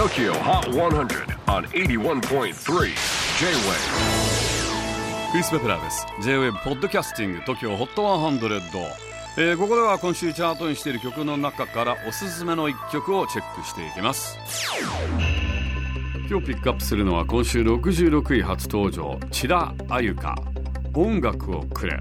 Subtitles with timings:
[0.00, 2.54] TOKYO HOT 100 on 81.3 J-WAVE
[5.30, 6.06] クリス・ベプラーです。
[6.22, 8.80] J-WAVE ポッドキャスティング TOKYO HOT 100、
[9.36, 14.38] えー、ここでは今週チャートにしている曲の中からおすすめの一曲をチェックしていきます。
[16.30, 20.34] 今日ピックアップするのは今週66位初登場千田あゆか
[20.94, 22.00] 音楽をくれ。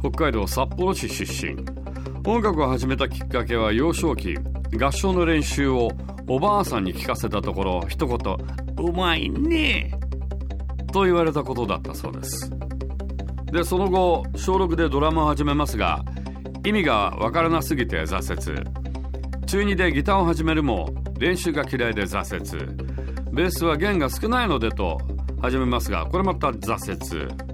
[0.00, 1.56] 北海道札幌市出身。
[2.26, 4.36] 音楽を始めたきっかけは幼少期。
[4.78, 5.90] 合唱の練習を
[6.28, 8.18] おばあさんに聞かせたところ一言
[8.78, 9.98] 「うまいね」
[10.92, 12.52] と言われたことだったそうです。
[13.50, 16.04] でその後小6でドラムを始めますが
[16.66, 18.62] 意味がわからなすぎて挫折。
[19.46, 22.88] 中2でギターを始めるも練習が嫌いで挫折。
[23.32, 24.98] ベースは弦が少ないのでと
[25.40, 27.48] 始めますがこれまた挫折。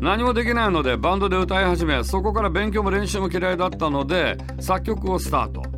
[0.00, 5.69] 何もできないのでバンドで歌い始めそこから勉強も練習も嫌いだったので作曲をスタート。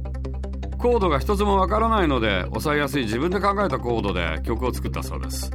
[0.83, 5.49] コードが一つもわからないので抑えやすい自分で考えたコードで曲を作ったそうです。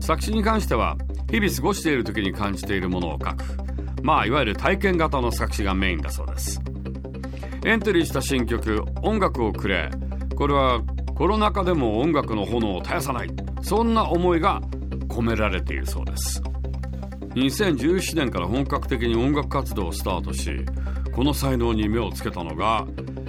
[0.00, 0.98] 作詞に関しては
[1.30, 3.44] 日々過ごしている時に感じているものを書く。
[4.02, 6.60] まあいわゆる体験型の作詞がメインだそうです。
[7.64, 9.90] エントリーした新曲「音楽をくれ」
[10.36, 10.82] これは
[11.14, 13.30] コロナ禍でも音楽の炎を絶やさない。
[13.62, 14.60] そんな思いが
[15.08, 16.42] 込められているそうです。
[17.34, 20.50] 2017年から本格的に音楽活動をスタートし
[21.14, 22.86] この才能に目をつけたのが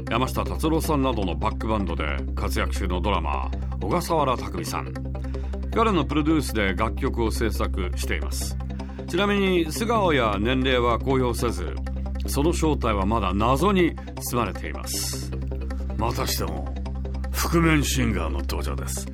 [0.10, 4.94] 山下達郎さんなどのバックバンドで活躍中のドラマー小笠原拓海さん。
[5.76, 8.58] 彼のプロデュースで楽曲を制作しています。
[9.08, 11.76] ちなみに素顔や年齢は公表せず
[12.26, 13.96] その正体はまだ謎に
[14.32, 15.30] 包まれています。
[15.98, 16.74] またしても
[17.32, 19.08] 覆面シンガーの登場です。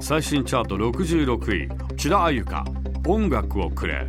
[0.00, 2.64] 最新チャート66位千田あゆか
[3.06, 4.04] 音楽をくれ。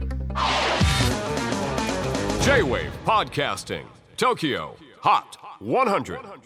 [2.42, 3.84] J-WAVE PODCASTING
[4.18, 4.70] TOKYO
[5.04, 5.51] HOT.
[5.62, 6.10] 100.
[6.10, 6.42] 100.